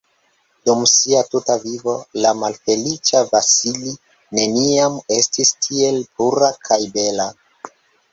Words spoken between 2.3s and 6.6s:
malfeliĉa Vasili neniam estis tiel pura